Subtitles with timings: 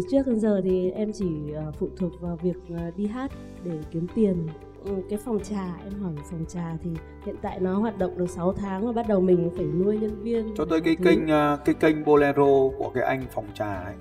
[0.00, 3.30] từ trước đến giờ thì em chỉ ờ, phụ thuộc vào việc ờ, đi hát
[3.64, 4.46] để kiếm tiền.
[4.84, 6.90] Ừ, cái phòng trà em hỏi phòng trà thì
[7.26, 10.22] hiện tại nó hoạt động được 6 tháng và bắt đầu mình phải nuôi nhân
[10.22, 11.04] viên cho tới cái thứ.
[11.04, 12.44] kênh à, cái kênh bolero
[12.78, 13.94] của cái anh phòng trà ấy.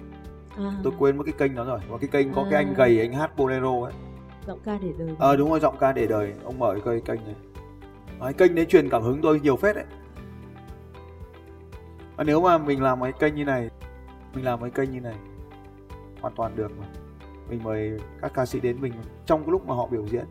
[0.57, 1.79] À, tôi quên mất cái kênh đó rồi.
[1.89, 2.67] Và cái kênh có cái À.
[2.67, 3.93] anh gầy anh hát bolero ấy.
[4.47, 5.09] Giọng ca để đời.
[5.19, 6.33] Ờ đúng rồi giọng ca để đời.
[6.43, 7.35] Ông mở cái kênh này.
[8.19, 9.85] Đấy, kênh đấy truyền cảm hứng tôi nhiều phết đấy.
[12.17, 13.69] Và nếu mà mình làm cái kênh như này
[14.35, 15.15] mình làm cái kênh như này
[16.21, 16.85] hoàn toàn được mà.
[17.49, 18.93] Mình mời các ca sĩ đến mình
[19.25, 20.25] trong cái lúc mà họ biểu diễn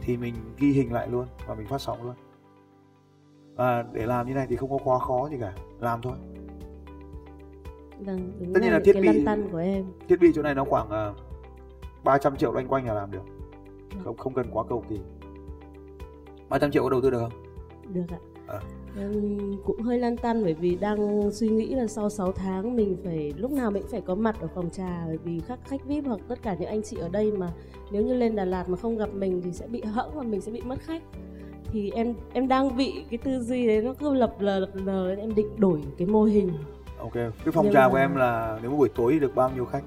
[0.00, 2.14] thì mình ghi hình lại luôn và mình phát sóng luôn.
[3.54, 6.12] Và để làm như này thì không có quá khó gì cả làm thôi.
[8.00, 9.84] Vâng, đúng Tất nhiên là thiết bị- của em.
[10.08, 11.16] thiết bị chỗ này nó khoảng uh,
[12.04, 13.22] 300 triệu loanh quanh là làm được.
[13.94, 14.00] Dạ.
[14.04, 15.00] không không cần quá cầu kỳ.
[16.48, 17.32] 300 triệu có đầu tư được không?
[17.94, 18.18] Được ạ.
[18.48, 18.60] À.
[18.98, 19.12] em
[19.64, 23.32] cũng hơi lăn tăn bởi vì đang suy nghĩ là sau 6 tháng mình phải
[23.36, 26.20] lúc nào mình phải có mặt ở phòng trà bởi vì các khách vip hoặc
[26.28, 27.52] tất cả những anh chị ở đây mà
[27.90, 30.40] nếu như lên Đà Lạt mà không gặp mình thì sẽ bị hẫng và mình
[30.40, 31.02] sẽ bị mất khách.
[31.72, 35.14] Thì em em đang bị cái tư duy đấy nó cứ lập lờ lập lờ
[35.14, 36.52] em định đổi cái mô hình.
[36.98, 39.50] Ok cái phòng Nhưng trà mà- của em là nếu buổi tối thì được bao
[39.54, 39.82] nhiêu khách?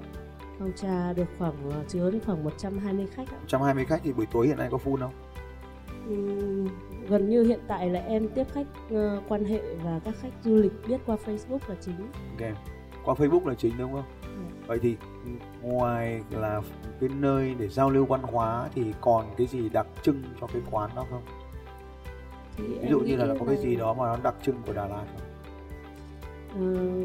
[0.58, 3.36] Phòng trà được khoảng ờ, chứa đến khoảng 120 khách ạ.
[3.40, 5.12] 120 khách thì buổi tối hiện nay có full không
[7.08, 10.56] gần như hiện tại là em tiếp khách ờ, quan hệ và các khách du
[10.56, 11.96] lịch biết qua Facebook là chính.
[12.38, 12.56] Ok
[13.06, 14.04] qua Facebook là chính đúng không?
[14.66, 14.96] Vậy thì
[15.62, 16.62] ngoài là
[17.00, 20.62] cái nơi để giao lưu văn hóa thì còn cái gì đặc trưng cho cái
[20.70, 21.22] quán đó không?
[22.56, 24.72] Thì ví dụ như nghĩ là có cái gì đó mà nó đặc trưng của
[24.72, 25.20] Đà Lạt không?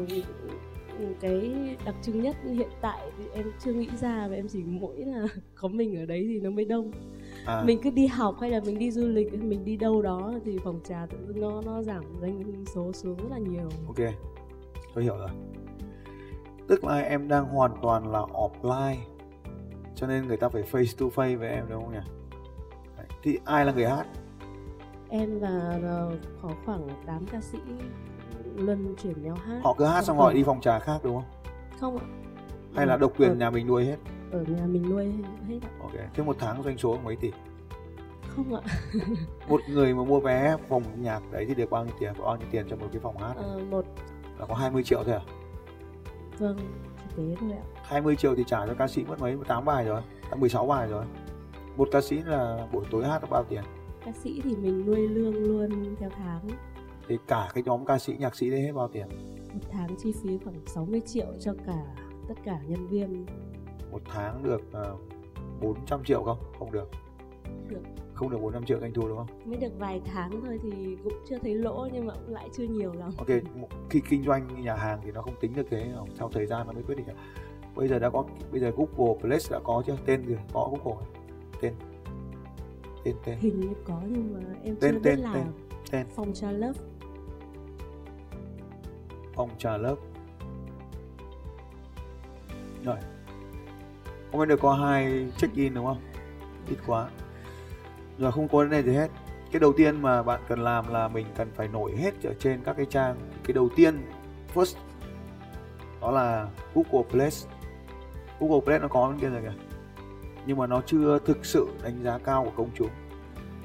[0.08, 1.52] Ờ, cái
[1.84, 5.26] đặc trưng nhất hiện tại thì em chưa nghĩ ra và em chỉ mỗi là
[5.54, 6.90] có mình ở đấy thì nó mới đông
[7.46, 7.62] à.
[7.66, 10.58] Mình cứ đi học hay là mình đi du lịch mình đi đâu đó thì
[10.64, 13.68] phòng trà tự dưng nó nó giảm doanh số xuống rất là nhiều.
[13.86, 13.96] Ok
[14.94, 15.28] tôi hiểu rồi.
[16.68, 18.96] Tức là em đang hoàn toàn là offline
[19.94, 21.98] cho nên người ta phải face to face với em đúng không nhỉ?
[22.96, 23.06] Đấy.
[23.22, 24.06] thì ai là người hát?
[25.08, 26.10] Em và ờ,
[26.42, 27.58] có khoảng 8 ca sĩ
[28.56, 29.60] luân chuyển nhau hát.
[29.64, 31.24] Họ cứ hát xong không- đi phòng trà khác đúng không?
[31.80, 32.04] Không ạ.
[32.74, 33.96] Hay là độc quyền ở, nhà mình nuôi hết
[34.32, 35.12] ở nhà mình nuôi
[35.48, 35.58] hết.
[35.80, 37.30] Ok thế một tháng doanh số mấy tỷ?
[38.28, 38.60] Không ạ.
[39.48, 42.12] Một người mà mua vé phòng nhạc đấy thì được bao nhiêu tiền?
[42.18, 43.34] Bao nhiêu tiền cho một cái phòng hát?
[43.36, 43.84] Ờ, một.
[44.38, 45.22] Là có 20 triệu thôi à?
[46.38, 46.58] Vâng
[46.96, 47.62] thực tế thôi ạ.
[47.82, 49.36] 20 triệu thì trả cho ca sĩ mất mấy?
[49.48, 50.02] 8 bài rồi
[50.36, 51.04] 16 bài rồi.
[51.76, 53.62] Một ca sĩ là buổi tối hát bao tiền?
[54.04, 56.48] Ca sĩ thì mình nuôi lương luôn theo tháng.
[57.08, 59.08] Thì cả cái nhóm ca sĩ nhạc sĩ đấy hết bao tiền?
[59.54, 61.84] Một tháng chi phí khoảng 60 triệu cho cả
[62.28, 63.26] tất cả nhân viên
[63.92, 65.00] một tháng được uh,
[65.60, 66.38] 400 triệu không?
[66.58, 66.90] Không được.
[67.68, 67.82] Được.
[68.14, 69.26] Không được 400 triệu doanh thu đúng không?
[69.44, 72.64] Mới được vài tháng thôi thì cũng chưa thấy lỗ nhưng mà cũng lại chưa
[72.64, 73.10] nhiều lắm.
[73.18, 73.28] Ok
[73.90, 76.72] khi kinh doanh nhà hàng thì nó không tính được thế sau thời gian nó
[76.72, 77.06] mới quyết định
[77.74, 79.96] bây giờ đã có bây giờ Google Place đã có chưa?
[80.06, 80.36] Tên gì?
[80.52, 81.06] Có Google
[81.60, 81.74] tên.
[83.04, 83.38] Tên tên.
[83.38, 85.46] Hình như có nhưng mà em Tên, chưa biết tên, là tên,
[85.90, 86.06] tên.
[86.14, 86.72] phòng trà lớp.
[89.34, 89.96] Phòng trà lớp.
[92.84, 92.96] Rồi
[94.32, 96.00] hôm nay được có hai check in đúng không?
[96.68, 97.08] Ít quá.
[98.18, 99.10] Rồi không có cái này gì hết.
[99.52, 102.60] Cái đầu tiên mà bạn cần làm là mình cần phải nổi hết ở trên
[102.64, 103.16] các cái trang.
[103.44, 104.06] Cái đầu tiên,
[104.54, 104.74] first,
[106.00, 107.30] đó là Google Play.
[108.40, 109.62] Google Play nó có bên kia rồi kìa.
[110.46, 112.90] Nhưng mà nó chưa thực sự đánh giá cao của công chúng.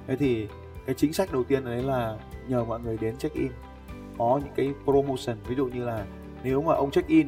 [0.07, 0.47] Thế thì
[0.85, 2.17] cái chính sách đầu tiên đấy là
[2.47, 3.51] nhờ mọi người đến check in
[4.17, 6.05] có những cái promotion, ví dụ như là
[6.43, 7.27] nếu mà ông check in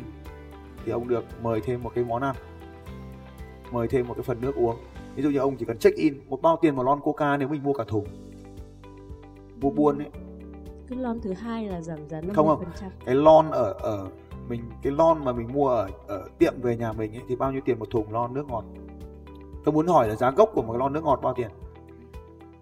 [0.85, 2.35] thì ông được mời thêm một cái món ăn
[3.73, 4.75] mời thêm một cái phần nước uống.
[5.15, 7.47] Ví dụ như ông chỉ cần check in một bao tiền một lon coca nếu
[7.47, 8.05] mình mua cả thùng.
[9.61, 10.09] Mua buôn ấy.
[10.89, 12.63] Cái lon thứ hai là giảm giá 50% Không, không.
[13.05, 14.07] cái lon ở ở
[14.49, 17.51] mình cái lon mà mình mua ở ở tiệm về nhà mình ấy thì bao
[17.51, 18.63] nhiêu tiền một thùng lon nước ngọt?
[19.65, 21.49] Tôi muốn hỏi là giá gốc của một lon nước ngọt bao tiền?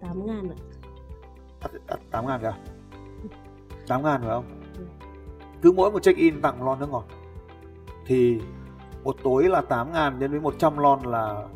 [0.00, 0.56] 8 ngàn ạ.
[1.86, 2.58] Đắt 8 ngàn cả
[3.88, 4.44] 8 ngàn phải không?
[5.62, 7.04] Cứ mỗi một check in tặng lon nước ngọt
[8.06, 8.40] thì
[9.04, 11.46] một tối là 8 ngàn nhân với 100 lon là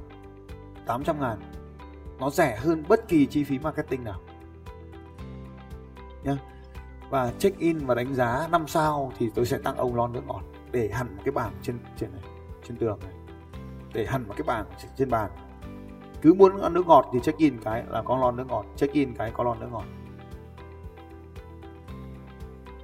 [0.86, 1.38] 800 ngàn.
[2.20, 4.20] Nó rẻ hơn bất kỳ chi phí marketing nào.
[6.24, 6.36] Nhá.
[7.10, 10.22] Và check in và đánh giá 5 sao thì tôi sẽ tặng ông lon nước
[10.26, 10.42] ngọt
[10.72, 12.22] để hẳn một cái bảng trên trên này,
[12.68, 13.12] trên tường này.
[13.94, 14.66] Để hẳn một cái bảng
[14.96, 15.30] trên bàn.
[16.22, 18.92] Cứ muốn ăn nước ngọt thì check in cái là có lon nước ngọt, check
[18.94, 19.84] in cái có lon nước ngọt.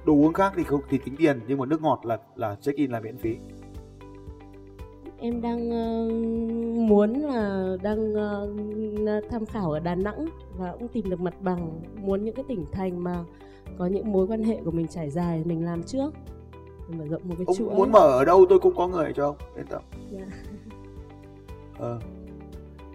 [0.05, 2.77] Đồ uống khác thì không, thì tính tiền, nhưng mà nước ngọt là là check
[2.77, 3.37] in là miễn phí
[5.21, 6.09] em đang ờ,
[6.87, 8.49] muốn là đang ờ,
[9.29, 10.25] tham khảo ở Đà Nẵng
[10.57, 13.23] và cũng tìm được mặt bằng muốn những cái tỉnh thành mà
[13.77, 16.13] có những mối quan hệ của mình trải dài mình làm trước.
[16.89, 17.75] Mình mở rộng một cái ông chuỗi.
[17.75, 18.45] muốn mở ở đâu?
[18.49, 19.35] Tôi cũng có người cho ông.
[19.55, 19.81] Yên tâm.
[20.11, 20.25] Dạ.
[21.79, 21.99] ờ.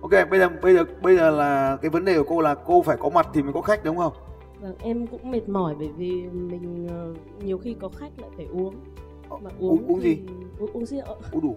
[0.03, 2.83] ok bây giờ bây giờ bây giờ là cái vấn đề của cô là cô
[2.83, 4.13] phải có mặt thì mới có khách đúng không?
[4.61, 6.89] Vâng, em cũng mệt mỏi bởi vì mình
[7.45, 8.75] nhiều khi có khách lại phải uống.
[9.43, 10.23] Mà uống- uống uống thì- gì?
[10.59, 11.05] uống, uống rượu.
[11.33, 11.55] Uống đủ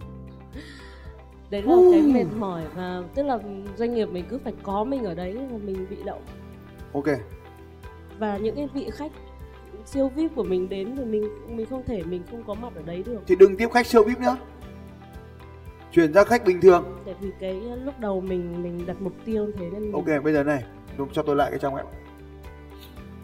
[1.50, 3.40] đấy là cái mệt mỏi và tức là
[3.78, 6.22] doanh nghiệp mình cứ phải có mình ở đấy và mình bị động.
[6.94, 7.06] Ok.
[8.20, 9.12] Và những cái vị khách
[9.86, 12.82] siêu vip của mình đến thì mình mình không thể mình không có mặt ở
[12.86, 13.20] đấy được.
[13.28, 14.38] Thì đừng tiếp khách siêu vip nữa
[15.92, 16.84] chuyển ra khách bình thường.
[17.06, 20.34] Tại vì cái lúc đầu mình mình đặt mục tiêu thế nên mình, ok bây
[20.34, 20.64] giờ này
[20.98, 21.84] đúng cho tôi lại cái trang web.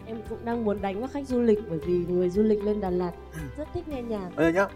[0.06, 2.80] Em cũng đang muốn đánh vào khách du lịch bởi vì người du lịch lên
[2.80, 3.12] Đà Lạt
[3.56, 4.30] rất thích nghe nhạc.
[4.36, 4.68] Bây giờ nhá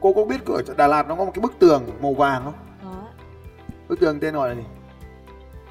[0.00, 2.54] cô có biết cửa Đà Lạt nó có một cái bức tường màu vàng không?
[2.84, 3.02] Có.
[3.88, 4.62] Bức tường tên gọi là gì?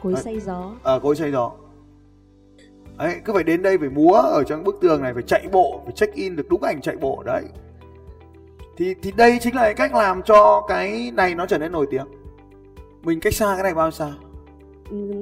[0.03, 0.23] Cối Đấy.
[0.23, 0.71] say gió.
[0.83, 1.51] Ở cối xây gió.
[2.97, 5.81] Đấy cứ phải đến đây phải múa ở trong bức tường này phải chạy bộ
[5.85, 7.43] phải check in được đúng ảnh chạy bộ đấy.
[8.77, 11.87] Thì thì đây chính là cái cách làm cho cái này nó trở nên nổi
[11.89, 12.07] tiếng.
[13.03, 14.13] Mình cách xa cái này bao xa?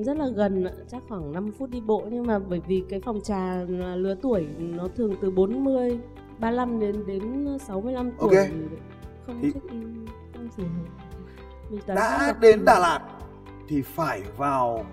[0.05, 3.21] Rất là gần chắc khoảng 5 phút đi bộ nhưng mà bởi vì cái phòng
[3.21, 5.99] trà là lứa tuổi nó thường từ 40
[6.39, 8.47] 35 đến đến 65 tuổi Ok.
[9.27, 10.65] Không Thì- check in không hợp
[11.69, 12.99] mình đã đến Đà Lạt
[13.67, 14.85] thì phải vào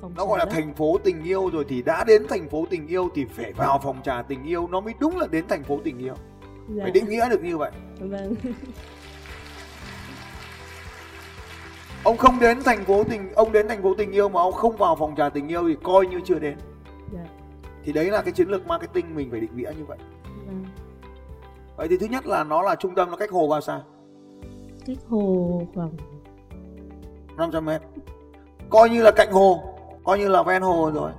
[0.00, 0.50] phòng nó gọi là đó.
[0.54, 3.80] thành phố tình yêu rồi thì đã đến thành phố tình yêu thì phải vào
[3.84, 4.68] phòng trà tình yêu.
[4.68, 6.14] Nó mới đúng là đến thành phố tình yêu.
[6.68, 6.82] Dạ.
[6.82, 7.70] phải định nghĩa được như vậy.
[8.00, 8.34] Vâng.
[12.04, 14.76] Ông không đến thành phố tình ông đến thành phố tình yêu mà ông không
[14.76, 16.56] vào phòng trà tình yêu thì coi như chưa đến.
[17.12, 17.24] Dạ.
[17.84, 19.98] Thì đấy là cái chiến lược marketing mình phải định nghĩa như vậy.
[20.46, 20.64] Vâng
[21.76, 23.80] vậy thì thứ nhất là nó là trung tâm nó cách hồ bao xa?
[24.86, 25.90] Cách hồ khoảng
[27.36, 27.82] 500 mét.
[28.70, 29.74] Coi như là cạnh hồ
[30.04, 31.12] coi như là ven hồ rồi.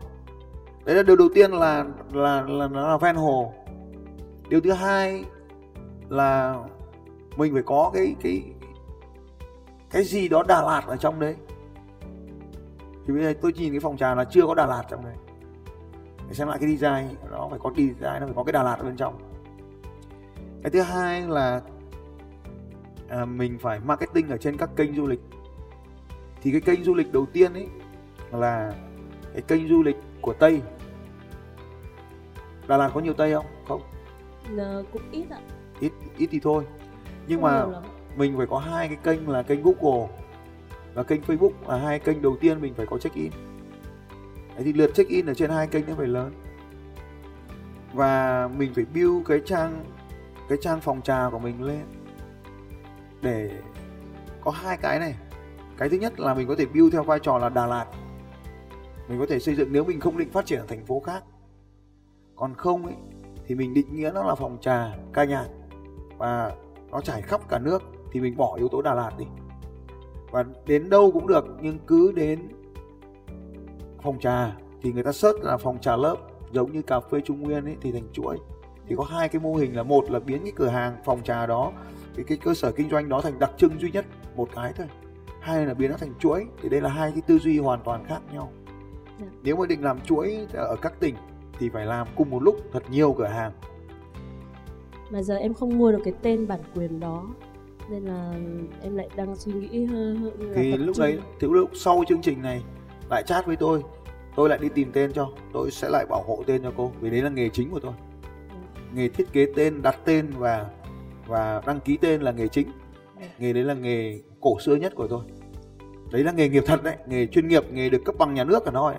[0.86, 3.54] Đấy là điều đầu tiên là là là nó là ven hồ.
[4.50, 5.26] Điều thứ hai
[6.10, 6.60] là
[7.38, 8.44] mình phải có cái cái
[9.90, 11.36] cái gì đó Đà Lạt ở trong đấy.
[13.08, 15.16] Thì bây giờ tôi nhìn cái phòng trà là chưa có Đà Lạt trong đấy.
[16.28, 18.76] Để xem lại cái design nó phải có design nó phải có cái Đà Lạt
[18.80, 19.14] ở bên trong
[20.66, 21.62] cái thứ hai là
[23.10, 25.20] à, mình phải marketing ở trên các kênh du lịch
[26.42, 27.68] thì cái kênh du lịch đầu tiên ấy
[28.32, 28.74] là
[29.34, 30.62] cái kênh du lịch của Tây
[32.68, 33.46] Đà Lạt có nhiều Tây không?
[33.68, 33.82] Không,
[34.50, 35.40] là cũng ít ạ
[35.80, 36.64] ít ít thì thôi.
[37.28, 37.82] Nhưng không mà
[38.16, 40.08] mình phải có hai cái kênh là kênh Google
[40.94, 43.32] và kênh Facebook là hai kênh đầu tiên mình phải có check in.
[44.56, 46.32] Đấy thì lượt check in ở trên hai kênh nó phải lớn.
[47.94, 49.86] Và mình phải build cái trang
[50.50, 51.86] cái trang phòng trà của mình lên
[53.22, 53.52] để
[54.42, 55.16] có hai cái này.
[55.78, 57.86] Cái thứ nhất là mình có thể build theo vai trò là Đà Lạt.
[59.08, 61.24] Mình có thể xây dựng nếu mình không định phát triển ở thành phố khác.
[62.36, 62.96] Còn không ấy,
[63.46, 65.48] thì mình định nghĩa nó là phòng trà, ca nhạc
[66.18, 66.56] và
[66.92, 69.26] nó trải khắp cả nước, thì mình bỏ yếu tố Đà Lạt đi
[70.32, 72.40] và đến đâu cũng được, nhưng cứ đến
[74.04, 76.16] phòng trà, thì người ta search là phòng trà lớp,
[76.52, 78.38] giống như cà phê Trung Nguyên ấy, thì thành chuỗi
[78.88, 81.46] thì có hai cái mô hình là một là biến cái cửa hàng phòng trà
[81.46, 81.72] đó
[82.16, 84.88] cái cái cơ sở kinh doanh đó thành đặc trưng duy nhất một cái thôi.
[85.40, 88.06] Hai là biến nó thành chuỗi thì đây là hai cái tư duy hoàn toàn
[88.06, 88.52] khác nhau.
[89.20, 89.28] Dạ.
[89.44, 91.16] nếu mà định làm chuỗi ở các tỉnh
[91.60, 93.52] thì phải làm cùng một lúc thật nhiều cửa hàng.
[95.10, 97.28] Mà giờ em không mua được cái tên bản quyền đó
[97.90, 98.34] nên là
[98.82, 102.42] em lại đang suy nghĩ hơn là thì lúc đấy thì lúc sau chương trình
[102.42, 102.64] này
[103.10, 103.84] lại chat với tôi.
[104.36, 107.10] Tôi lại đi tìm tên cho tôi sẽ lại bảo hộ tên cho cô vì
[107.10, 107.94] đấy là nghề chính của tôi
[108.94, 110.70] nghề thiết kế tên đặt tên và
[111.28, 112.68] và đăng ký tên là nghề chính.
[113.40, 115.22] Nghề đấy là nghề cổ xưa nhất của tôi.
[116.12, 118.66] Đấy là nghề nghiệp thật đấy nghề chuyên nghiệp nghề được cấp bằng nhà nước
[118.66, 118.98] cả nó ấy.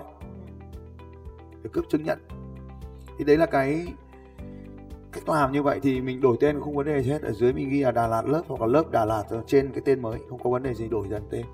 [1.63, 2.19] được cấp chứng nhận.
[3.17, 3.87] Thì đấy là cái
[5.11, 7.21] cách làm như vậy thì mình đổi tên không vấn đề gì hết.
[7.21, 9.71] Ở dưới mình ghi là Đà Lạt lớp hoặc là lớp Đà Lạt ở trên
[9.71, 11.45] cái tên mới không có vấn đề gì đổi dần tên.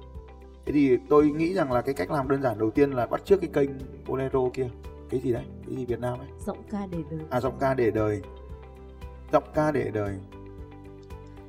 [0.65, 3.21] Thế thì tôi nghĩ rằng là cái cách làm đơn giản đầu tiên là bắt
[3.25, 3.69] trước cái kênh
[4.07, 4.67] Bolero kia
[5.13, 5.43] cái gì đấy?
[5.67, 6.27] Cái gì Việt Nam ấy?
[6.39, 7.19] Giọng ca để đời.
[7.29, 8.21] À giọng ca để đời.
[9.31, 10.17] Giọng ca để đời.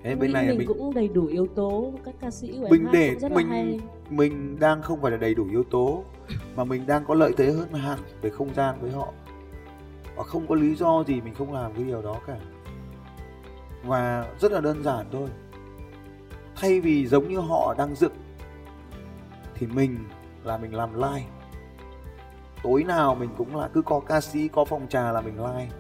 [0.03, 2.87] Thế bên này mình, mình cũng đầy đủ yếu tố các ca sĩ của mình
[2.93, 3.81] để cũng rất mình là hay.
[4.11, 6.05] mình đang không phải là đầy đủ yếu tố
[6.57, 9.13] mà mình đang có lợi thế hơn hẳn về không gian với họ.
[10.17, 12.39] Và không có lý do gì mình không làm cái điều đó cả.
[13.85, 15.29] Và rất là đơn giản thôi.
[16.57, 18.15] Thay vì giống như họ đang dựng
[19.55, 19.99] thì mình
[20.45, 21.27] là mình làm like
[22.65, 25.75] tối nào mình cũng là cứ có ca sĩ, có phòng trà là mình like.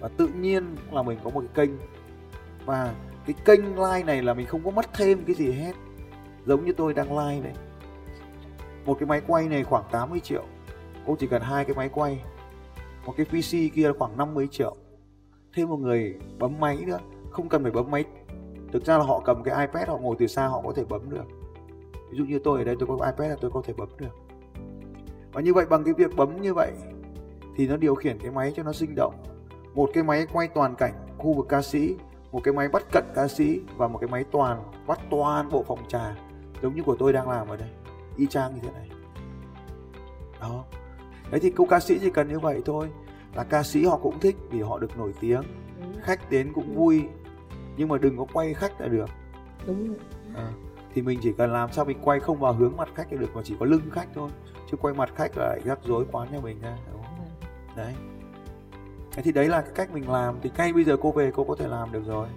[0.00, 1.76] Và tự nhiên là mình có một cái kênh.
[2.66, 2.94] Và
[3.26, 5.72] cái kênh like này là mình không có mất thêm cái gì hết.
[6.46, 7.54] Giống như tôi đang like này.
[8.86, 10.44] Một cái máy quay này khoảng 80 triệu.
[11.06, 12.20] Cô chỉ cần hai cái máy quay.
[13.06, 14.76] Một cái PC kia khoảng 50 triệu.
[15.54, 16.98] Thêm một người bấm máy nữa.
[17.30, 18.04] Không cần phải bấm máy.
[18.72, 21.10] Thực ra là họ cầm cái iPad họ ngồi từ xa họ có thể bấm
[21.10, 21.24] được.
[22.10, 24.23] Ví dụ như tôi ở đây tôi có iPad là tôi có thể bấm được
[25.34, 26.72] và như vậy bằng cái việc bấm như vậy
[27.56, 29.14] thì nó điều khiển cái máy cho nó sinh động.
[29.74, 31.96] Một cái máy quay toàn cảnh khu vực ca sĩ
[32.34, 35.62] một cái máy bắt cận ca sĩ và một cái máy toàn bắt toàn bộ
[35.62, 36.16] phòng trà
[36.62, 37.68] giống như của tôi đang làm ở đây.
[38.16, 38.90] Y chang như thế này.
[40.40, 40.64] Đó.
[41.30, 42.88] Đấy thì cô ca sĩ chỉ cần như vậy thôi.
[43.34, 45.42] Là ca sĩ họ cũng thích vì họ được nổi tiếng.
[46.02, 47.04] Khách đến cũng vui.
[47.76, 49.10] Nhưng mà đừng có quay khách là được.
[49.66, 49.98] Đúng rồi.
[50.34, 50.52] À,
[50.94, 53.30] thì mình chỉ cần làm sao mình quay không vào hướng mặt khách là được
[53.34, 54.30] mà chỉ có lưng khách thôi
[54.70, 56.78] chứ quay mặt khách là rắc rối quán nhà mình ra.
[56.92, 57.26] Đúng không?
[57.76, 57.94] đấy.
[59.12, 60.34] Thế thì đấy là cái cách mình làm.
[60.42, 62.28] Thì ngay bây giờ cô về cô có thể làm được rồi.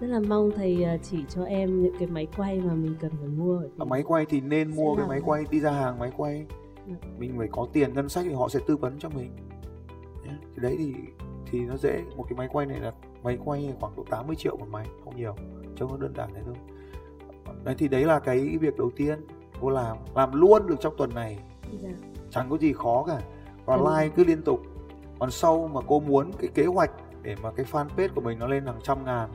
[0.00, 3.10] Rất là mong thầy à, chỉ cho em những cái máy quay mà mình cần
[3.20, 6.12] phải mua à, máy quay thì nên mua cái máy quay đi ra hàng máy
[6.16, 6.46] quay.
[6.86, 6.92] Ừ.
[7.18, 9.30] mình phải có tiền ngân sách thì họ sẽ tư vấn cho mình.
[10.24, 10.94] Thì đấy thì
[11.50, 12.02] thì nó dễ.
[12.16, 15.16] Một cái máy quay này là máy quay khoảng độ 80 triệu một máy không
[15.16, 15.34] nhiều.
[15.76, 16.54] Trông nó đơn giản thế thôi.
[17.64, 19.18] Đấy thì đấy là cái việc đầu tiên
[19.60, 21.38] cô làm làm luôn được trong tuần này.
[21.82, 21.88] Dạ.
[22.30, 23.20] chẳng có gì khó cả.
[23.64, 23.84] Và ừ.
[24.00, 24.60] like cứ liên tục.
[25.18, 26.90] Còn sau mà cô muốn cái kế hoạch
[27.22, 29.30] để mà cái fanpage của mình nó lên hàng trăm ngàn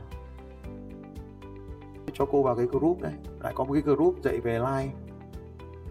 [2.12, 3.12] cho cô vào cái group đấy.
[3.40, 4.92] Lại có một cái group dạy về like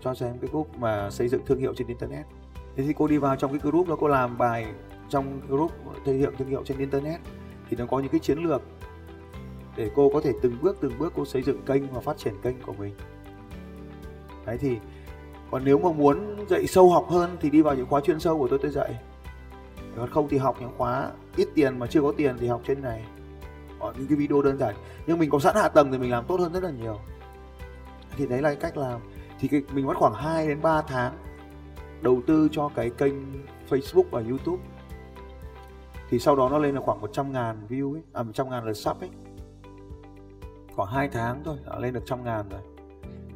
[0.02, 2.26] cho xem cái group mà xây dựng thương hiệu trên internet.
[2.76, 4.66] Thế thì cô đi vào trong cái group đó cô làm bài
[5.10, 5.72] trong group
[6.06, 7.20] thể hiện thương hiệu trên internet
[7.70, 8.62] thì nó có những cái chiến lược
[9.76, 12.34] để cô có thể từng bước từng bước cô xây dựng kênh và phát triển
[12.42, 12.94] kênh của mình
[14.46, 14.78] đấy thì
[15.52, 18.40] còn nếu mà muốn dạy sâu học hơn thì đi vào những khóa chuyên sâu
[18.40, 18.96] của tôi tôi dạy.
[19.98, 22.82] Còn không thì học những khóa ít tiền mà chưa có tiền thì học trên
[22.82, 23.06] này.
[23.80, 24.76] Có những cái video đơn giản.
[25.08, 27.00] Nhưng mình có sẵn hạ tầng thì mình làm tốt hơn rất là nhiều.
[28.18, 29.02] Thì đấy là cái cách làm.
[29.40, 31.14] Thì cái, mình mất khoảng 2 đến 3 tháng
[32.02, 33.14] đầu tư cho cái kênh
[33.70, 34.64] Facebook và YouTube.
[36.10, 38.74] Thì sau đó nó lên là khoảng 100 ngàn view ấy, à 100 ngàn lượt
[38.74, 39.10] sub ấy.
[40.76, 42.62] Khoảng 2 tháng thôi đã lên được trăm ngàn rồi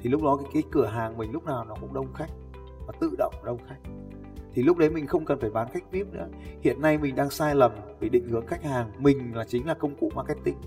[0.02, 2.30] thì lúc đó cái, cái cửa hàng mình lúc nào nó cũng đông khách
[2.88, 3.80] và tự động đông khách.
[4.54, 6.28] Thì lúc đấy mình không cần phải bán khách vip nữa.
[6.62, 9.74] Hiện nay mình đang sai lầm vì định hướng khách hàng mình là chính là
[9.74, 10.58] công cụ marketing.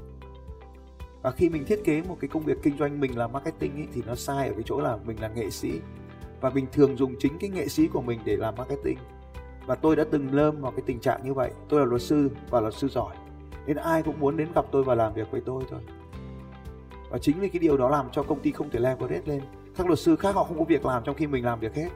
[1.22, 3.88] Và khi mình thiết kế một cái công việc kinh doanh mình là marketing ấy,
[3.92, 5.80] thì nó sai ở cái chỗ là mình là nghệ sĩ.
[6.40, 8.98] Và mình thường dùng chính cái nghệ sĩ của mình để làm marketing.
[9.66, 11.50] Và tôi đã từng lơm vào cái tình trạng như vậy.
[11.68, 13.16] Tôi là luật sư và luật sư giỏi.
[13.66, 15.80] Nên ai cũng muốn đến gặp tôi và làm việc với tôi thôi
[17.12, 19.42] và chính vì cái điều đó làm cho công ty không thể leverage lên.
[19.76, 21.88] Các luật sư khác họ không có việc làm trong khi mình làm việc hết.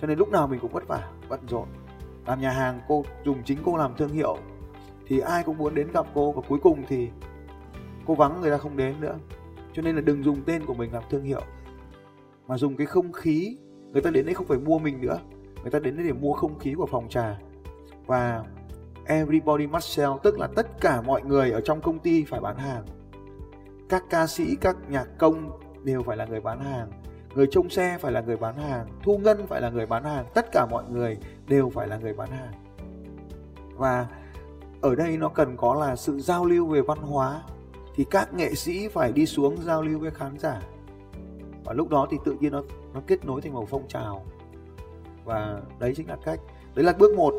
[0.00, 1.68] Cho nên lúc nào mình cũng vất vả, bận rộn.
[2.26, 4.36] Làm nhà hàng, cô dùng chính cô làm thương hiệu.
[5.06, 7.08] Thì ai cũng muốn đến gặp cô và cuối cùng thì
[8.06, 9.18] cô vắng, người ta không đến nữa.
[9.72, 11.42] Cho nên là đừng dùng tên của mình làm thương hiệu.
[12.46, 13.56] Mà dùng cái không khí,
[13.92, 15.18] người ta đến đây không phải mua mình nữa.
[15.62, 17.38] Người ta đến đấy để mua không khí của phòng trà.
[18.06, 18.44] Và
[19.06, 22.56] everybody must sell, tức là tất cả mọi người ở trong công ty phải bán
[22.56, 22.84] hàng
[23.92, 25.50] các ca sĩ, các nhạc công
[25.84, 26.90] đều phải là người bán hàng.
[27.34, 30.24] Người trông xe phải là người bán hàng, thu ngân phải là người bán hàng,
[30.34, 32.52] tất cả mọi người đều phải là người bán hàng.
[33.74, 34.06] Và
[34.80, 37.42] ở đây nó cần có là sự giao lưu về văn hóa,
[37.94, 40.60] thì các nghệ sĩ phải đi xuống giao lưu với khán giả.
[41.64, 42.62] Và lúc đó thì tự nhiên nó
[42.94, 44.24] nó kết nối thành một phong trào.
[45.24, 46.40] Và đấy chính là cách.
[46.74, 47.34] Đấy là bước một,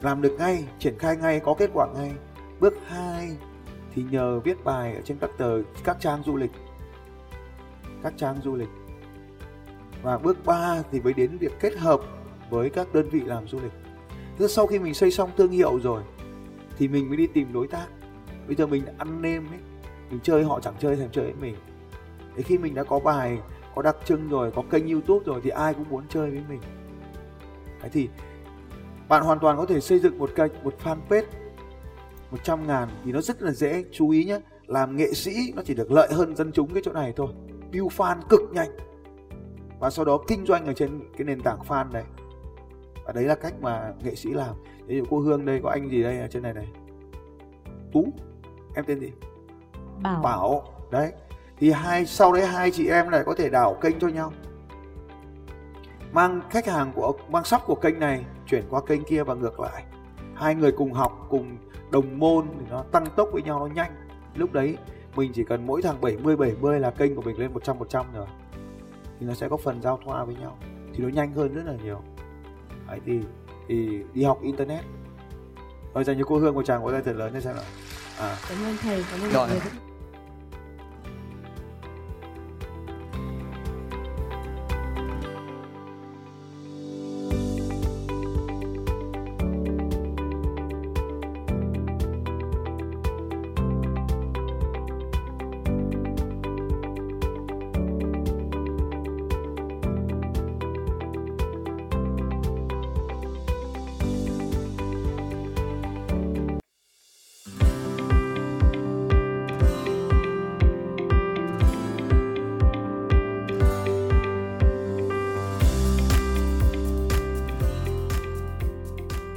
[0.00, 2.12] làm được ngay, triển khai ngay, có kết quả ngay.
[2.60, 3.36] Bước hai
[3.94, 6.50] thì nhờ viết bài ở trên các tờ, các trang du lịch.
[8.02, 8.68] Các trang du lịch.
[10.02, 12.00] Và bước 3 thì mới đến việc kết hợp
[12.50, 13.72] với các đơn vị làm du lịch.
[14.38, 16.02] Tức sau khi mình xây xong thương hiệu rồi,
[16.78, 17.86] thì mình mới đi tìm đối tác.
[18.46, 19.58] Bây giờ mình ăn nêm ấy,
[20.10, 21.56] mình chơi họ chẳng chơi, thèm chơi với mình.
[22.36, 23.38] Thế khi mình đã có bài,
[23.74, 26.60] có đặc trưng rồi, có kênh youtube rồi thì ai cũng muốn chơi với mình.
[27.80, 28.08] Đấy thì
[29.08, 31.24] bạn hoàn toàn có thể xây dựng một kênh một fanpage
[32.32, 33.84] 100 ngàn thì nó rất là dễ.
[33.92, 36.92] Chú ý nhé làm nghệ sĩ nó chỉ được lợi hơn dân chúng cái chỗ
[36.92, 37.28] này thôi.
[37.72, 38.70] Build fan cực nhanh.
[39.80, 42.04] Và sau đó kinh doanh ở trên cái nền tảng fan này.
[43.04, 44.54] Và đấy là cách mà nghệ sĩ làm.
[44.86, 46.68] Ví dụ cô Hương đây có anh gì đây ở trên này này?
[47.92, 48.04] Tú
[48.74, 49.12] em tên gì?
[50.02, 50.22] Bảo.
[50.22, 50.64] Bảo.
[50.90, 51.12] Đấy.
[51.58, 54.32] Thì hai sau đấy hai chị em này có thể đảo kênh cho nhau.
[56.12, 59.60] Mang khách hàng của mang sắp của kênh này chuyển qua kênh kia và ngược
[59.60, 59.84] lại.
[60.34, 61.56] Hai người cùng học cùng
[61.92, 63.92] đồng môn thì nó tăng tốc với nhau nó nhanh.
[64.34, 64.76] Lúc đấy
[65.16, 68.26] mình chỉ cần mỗi thằng 70 70 là kênh của mình lên 100 100 rồi.
[69.20, 70.58] Thì nó sẽ có phần giao thoa với nhau.
[70.94, 72.00] Thì nó nhanh hơn rất là nhiều.
[72.88, 73.20] Đấy thì
[73.68, 74.84] thì đi học internet.
[75.94, 77.64] Rồi dành cho cô Hương một chàng có tay thật lớn như xem nào
[78.18, 78.36] à.
[78.48, 79.48] Cảm ơn thầy cảm ơn Rồi.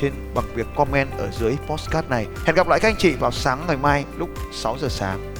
[0.00, 2.26] trên bằng việc comment ở dưới postcard này.
[2.44, 5.34] Hẹn gặp lại các anh chị vào sáng ngày mai lúc 6 giờ sáng.